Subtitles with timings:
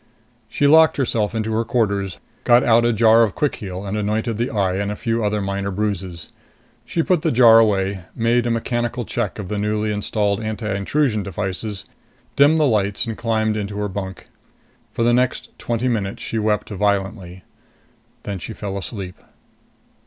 [0.49, 4.37] She locked herself into her quarters, got out a jar of quick heal and anointed
[4.37, 6.31] the eye and a few other minor bruises.
[6.85, 11.21] She put the jar away, made a mechanical check of the newly installed anti intrusion
[11.21, 11.85] devices,
[12.35, 14.27] dimmed the lights and climbed into her bunk.
[14.91, 17.43] For the next twenty minutes she wept violently.
[18.23, 19.19] Then she fell asleep.